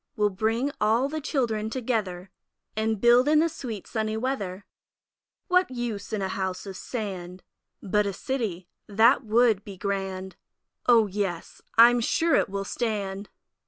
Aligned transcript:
We'll 0.15 0.31
bring 0.31 0.71
all 0.81 1.09
the 1.09 1.21
Children 1.21 1.69
together 1.69 2.31
And 2.75 2.99
build 2.99 3.27
in 3.27 3.37
the 3.37 3.47
sweet 3.47 3.85
sunny 3.85 4.17
weather. 4.17 4.65
What 5.47 5.69
use 5.69 6.11
in 6.11 6.23
a 6.23 6.27
House 6.27 6.65
of 6.65 6.75
Sand? 6.75 7.43
But 7.83 8.07
a 8.07 8.11
City 8.13 8.67
that 8.87 9.23
would 9.23 9.63
be 9.63 9.77
grand! 9.77 10.37
O 10.87 11.05
yes, 11.05 11.61
I 11.77 11.91
am 11.91 11.99
sure 11.99 12.33
it 12.33 12.49
will 12.49 12.65
stand! 12.65 13.29